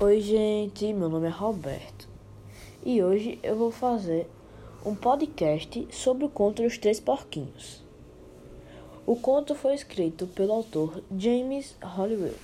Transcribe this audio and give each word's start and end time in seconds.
Oi, 0.00 0.20
gente, 0.20 0.92
meu 0.92 1.08
nome 1.08 1.26
é 1.26 1.30
Roberto 1.30 2.08
e 2.86 3.02
hoje 3.02 3.40
eu 3.42 3.56
vou 3.56 3.72
fazer 3.72 4.28
um 4.86 4.94
podcast 4.94 5.88
sobre 5.90 6.24
o 6.24 6.28
conto 6.28 6.64
Os 6.64 6.78
Três 6.78 7.00
Porquinhos. 7.00 7.82
O 9.04 9.16
conto 9.16 9.56
foi 9.56 9.74
escrito 9.74 10.28
pelo 10.28 10.52
autor 10.52 11.02
James 11.18 11.74
Holloway. 11.82 12.36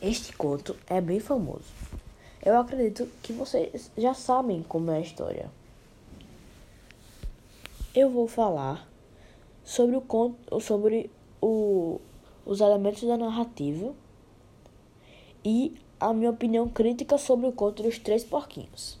Este 0.00 0.32
conto 0.36 0.76
é 0.86 1.00
bem 1.00 1.18
famoso. 1.18 1.72
Eu 2.40 2.56
acredito 2.56 3.08
que 3.24 3.32
vocês 3.32 3.90
já 3.98 4.14
sabem 4.14 4.62
como 4.62 4.92
é 4.92 4.98
a 4.98 5.00
história. 5.00 5.50
Eu 7.92 8.10
vou 8.10 8.28
falar 8.28 8.88
sobre 9.64 9.96
o 9.96 10.00
conto, 10.00 10.60
sobre 10.60 11.10
o, 11.42 12.00
os 12.44 12.60
elementos 12.60 13.02
da 13.02 13.16
narrativa 13.16 13.92
e 15.48 15.76
a 16.00 16.12
minha 16.12 16.30
opinião 16.30 16.68
crítica 16.68 17.16
sobre 17.16 17.46
o 17.46 17.52
conto 17.52 17.84
dos 17.84 18.00
três 18.00 18.24
porquinhos. 18.24 18.98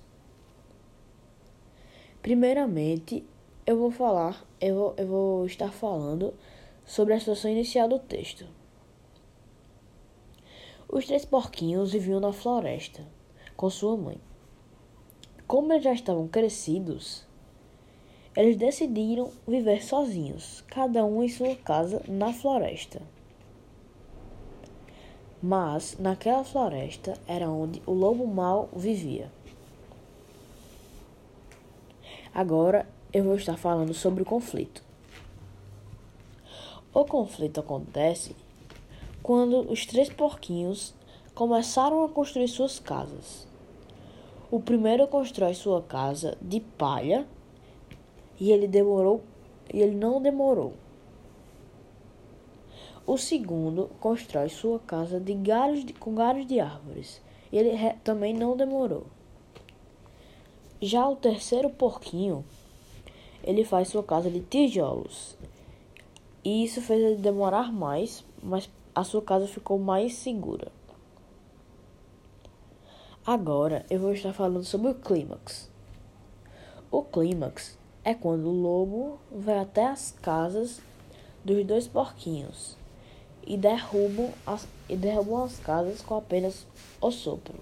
Primeiramente, 2.22 3.24
eu 3.66 3.76
vou 3.76 3.90
falar, 3.90 4.46
eu 4.60 4.76
vou, 4.76 4.94
eu 4.96 5.06
vou 5.08 5.46
estar 5.46 5.72
falando 5.72 6.32
sobre 6.84 7.14
a 7.14 7.18
situação 7.18 7.50
inicial 7.50 7.88
do 7.88 7.98
texto. 7.98 8.46
Os 10.88 11.06
três 11.06 11.24
porquinhos 11.24 11.90
viviam 11.90 12.20
na 12.20 12.32
floresta 12.32 13.04
com 13.56 13.68
sua 13.68 13.96
mãe. 13.96 14.20
Como 15.48 15.72
eles 15.72 15.82
já 15.82 15.94
estavam 15.94 16.28
crescidos, 16.28 17.26
eles 18.36 18.56
decidiram 18.56 19.32
viver 19.48 19.82
sozinhos, 19.82 20.60
cada 20.68 21.04
um 21.04 21.24
em 21.24 21.28
sua 21.28 21.56
casa 21.56 22.04
na 22.06 22.32
floresta. 22.32 23.02
Mas 25.42 25.96
naquela 25.98 26.44
floresta 26.44 27.18
era 27.26 27.48
onde 27.48 27.82
o 27.86 27.92
lobo 27.92 28.26
mau 28.26 28.68
vivia. 28.74 29.30
Agora 32.34 32.86
eu 33.12 33.24
vou 33.24 33.36
estar 33.36 33.56
falando 33.56 33.94
sobre 33.94 34.22
o 34.22 34.26
conflito. 34.26 34.82
O 36.92 37.04
conflito 37.04 37.60
acontece 37.60 38.34
quando 39.22 39.70
os 39.70 39.84
três 39.84 40.08
porquinhos 40.08 40.94
começaram 41.34 42.04
a 42.04 42.08
construir 42.08 42.48
suas 42.48 42.78
casas. 42.78 43.46
O 44.50 44.60
primeiro 44.60 45.06
constrói 45.06 45.52
sua 45.54 45.82
casa 45.82 46.38
de 46.40 46.60
palha 46.60 47.26
e 48.40 48.52
ele 48.52 48.66
demorou 48.66 49.22
e 49.72 49.82
ele 49.82 49.94
não 49.94 50.22
demorou. 50.22 50.72
O 53.06 53.16
segundo 53.16 53.88
constrói 54.00 54.48
sua 54.48 54.80
casa 54.80 55.20
de 55.20 55.32
galhos 55.32 55.84
de, 55.84 55.92
com 55.92 56.12
galhos 56.12 56.44
de 56.44 56.58
árvores. 56.58 57.22
Ele 57.52 57.70
re, 57.70 57.92
também 58.02 58.34
não 58.34 58.56
demorou. 58.56 59.06
Já 60.82 61.08
o 61.08 61.14
terceiro 61.14 61.70
porquinho, 61.70 62.44
ele 63.44 63.64
faz 63.64 63.88
sua 63.88 64.02
casa 64.02 64.28
de 64.28 64.40
tijolos. 64.40 65.38
E 66.42 66.64
isso 66.64 66.82
fez 66.82 67.00
ele 67.00 67.22
demorar 67.22 67.72
mais, 67.72 68.24
mas 68.42 68.68
a 68.92 69.04
sua 69.04 69.22
casa 69.22 69.46
ficou 69.46 69.78
mais 69.78 70.14
segura. 70.14 70.72
Agora 73.24 73.86
eu 73.88 74.00
vou 74.00 74.12
estar 74.14 74.32
falando 74.32 74.64
sobre 74.64 74.88
o 74.90 74.94
clímax. 74.96 75.70
O 76.90 77.04
clímax 77.04 77.78
é 78.02 78.14
quando 78.14 78.48
o 78.48 78.60
lobo 78.60 79.20
vai 79.30 79.60
até 79.60 79.86
as 79.86 80.10
casas 80.10 80.80
dos 81.44 81.64
dois 81.64 81.86
porquinhos 81.86 82.76
e 83.46 83.56
derrubam 83.56 84.32
as, 84.46 84.66
e 84.88 84.96
derrubam 84.96 85.44
as 85.44 85.58
casas 85.58 86.02
com 86.02 86.16
apenas 86.16 86.66
o 87.00 87.10
sopro. 87.10 87.54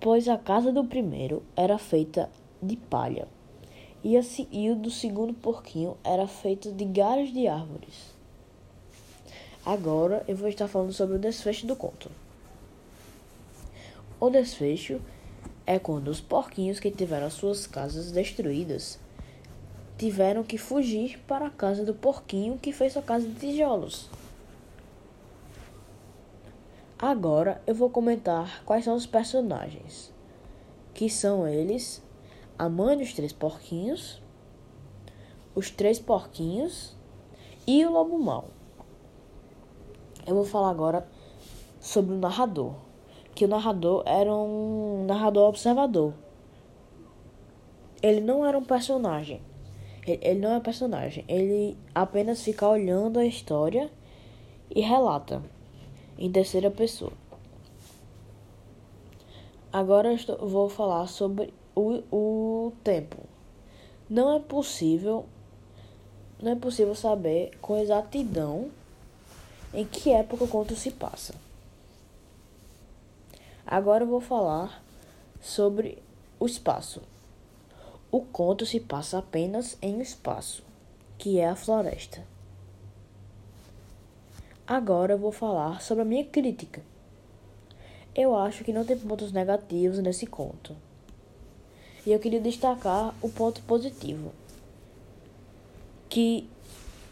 Pois 0.00 0.28
a 0.28 0.36
casa 0.36 0.70
do 0.70 0.84
primeiro 0.84 1.42
era 1.56 1.78
feita 1.78 2.30
de 2.62 2.76
palha 2.76 3.26
e, 4.02 4.18
a, 4.18 4.20
e 4.52 4.70
o 4.70 4.76
do 4.76 4.90
segundo 4.90 5.32
porquinho 5.32 5.96
era 6.04 6.26
feito 6.26 6.70
de 6.70 6.84
galhos 6.84 7.32
de 7.32 7.48
árvores. 7.48 8.14
Agora 9.64 10.22
eu 10.28 10.36
vou 10.36 10.48
estar 10.48 10.68
falando 10.68 10.92
sobre 10.92 11.16
o 11.16 11.18
desfecho 11.18 11.66
do 11.66 11.74
conto. 11.74 12.10
O 14.20 14.28
desfecho 14.28 15.00
é 15.66 15.78
quando 15.78 16.08
os 16.08 16.20
porquinhos 16.20 16.78
que 16.78 16.90
tiveram 16.90 17.30
suas 17.30 17.66
casas 17.66 18.12
destruídas 18.12 18.98
tiveram 19.96 20.42
que 20.42 20.58
fugir 20.58 21.18
para 21.26 21.46
a 21.46 21.50
casa 21.50 21.84
do 21.84 21.94
porquinho 21.94 22.58
que 22.58 22.72
fez 22.72 22.92
sua 22.92 23.02
casa 23.02 23.26
de 23.26 23.34
tijolos. 23.34 24.08
Agora 26.98 27.60
eu 27.66 27.74
vou 27.74 27.90
comentar 27.90 28.64
quais 28.64 28.84
são 28.84 28.94
os 28.94 29.06
personagens, 29.06 30.12
que 30.92 31.08
são 31.10 31.46
eles: 31.46 32.02
a 32.58 32.68
mãe 32.68 32.96
dos 32.96 33.12
três 33.12 33.32
porquinhos, 33.32 34.22
os 35.54 35.70
três 35.70 35.98
porquinhos 35.98 36.96
e 37.66 37.84
o 37.84 37.90
lobo 37.90 38.18
mau. 38.18 38.48
Eu 40.26 40.34
vou 40.34 40.44
falar 40.44 40.70
agora 40.70 41.06
sobre 41.80 42.14
o 42.14 42.18
narrador 42.18 42.74
que 43.34 43.44
o 43.44 43.48
narrador 43.48 44.02
era 44.06 44.32
um 44.32 45.04
narrador 45.06 45.48
observador. 45.48 46.14
Ele 48.00 48.20
não 48.20 48.46
era 48.46 48.56
um 48.56 48.64
personagem. 48.64 49.42
Ele 50.06 50.40
não 50.40 50.54
é 50.54 50.60
personagem. 50.60 51.24
Ele 51.26 51.76
apenas 51.94 52.42
fica 52.42 52.68
olhando 52.68 53.18
a 53.18 53.24
história 53.24 53.90
e 54.74 54.80
relata 54.80 55.42
em 56.18 56.30
terceira 56.30 56.70
pessoa. 56.70 57.12
Agora 59.72 60.08
eu 60.08 60.14
estou, 60.14 60.36
vou 60.46 60.68
falar 60.68 61.06
sobre 61.08 61.52
o, 61.74 62.02
o 62.12 62.72
tempo. 62.84 63.18
Não 64.08 64.36
é 64.36 64.38
possível 64.38 65.26
não 66.40 66.52
é 66.52 66.56
possível 66.56 66.94
saber 66.94 67.56
com 67.60 67.78
exatidão 67.78 68.70
em 69.72 69.84
que 69.84 70.10
época 70.10 70.44
o 70.44 70.48
conto 70.48 70.76
se 70.76 70.90
passa. 70.90 71.34
Agora 73.66 74.04
eu 74.04 74.08
vou 74.08 74.20
falar 74.20 74.84
sobre 75.40 75.98
o 76.38 76.44
espaço. 76.44 77.00
O 78.14 78.20
conto 78.20 78.64
se 78.64 78.78
passa 78.78 79.18
apenas 79.18 79.76
em 79.82 79.96
um 79.96 80.00
espaço, 80.00 80.62
que 81.18 81.40
é 81.40 81.48
a 81.48 81.56
floresta. 81.56 82.24
Agora 84.64 85.14
eu 85.14 85.18
vou 85.18 85.32
falar 85.32 85.82
sobre 85.82 86.02
a 86.02 86.04
minha 86.04 86.24
crítica. 86.24 86.80
Eu 88.14 88.36
acho 88.36 88.62
que 88.62 88.72
não 88.72 88.84
tem 88.84 88.96
pontos 88.96 89.32
negativos 89.32 89.98
nesse 89.98 90.26
conto. 90.26 90.76
E 92.06 92.12
eu 92.12 92.20
queria 92.20 92.40
destacar 92.40 93.12
o 93.20 93.28
ponto 93.28 93.60
positivo, 93.62 94.30
que, 96.08 96.48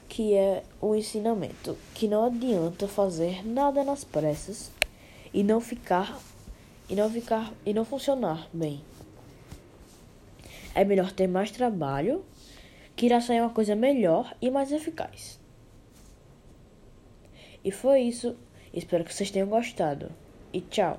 que 0.08 0.34
é 0.34 0.62
o 0.80 0.94
ensinamento, 0.94 1.76
que 1.96 2.06
não 2.06 2.26
adianta 2.26 2.86
fazer 2.86 3.44
nada 3.44 3.82
nas 3.82 4.04
pressas 4.04 4.70
e 5.34 5.42
não 5.42 5.60
ficar 5.60 6.20
e 6.88 6.94
não 6.94 7.10
ficar 7.10 7.52
e 7.66 7.74
não 7.74 7.84
funcionar 7.84 8.48
bem. 8.52 8.84
É 10.74 10.84
melhor 10.84 11.12
ter 11.12 11.26
mais 11.26 11.50
trabalho, 11.50 12.24
que 12.96 13.06
irá 13.06 13.20
sair 13.20 13.40
uma 13.40 13.50
coisa 13.50 13.74
melhor 13.74 14.34
e 14.40 14.50
mais 14.50 14.72
eficaz. 14.72 15.40
E 17.64 17.70
foi 17.70 18.00
isso. 18.02 18.36
Espero 18.72 19.04
que 19.04 19.14
vocês 19.14 19.30
tenham 19.30 19.48
gostado. 19.48 20.10
E 20.52 20.60
tchau. 20.60 20.98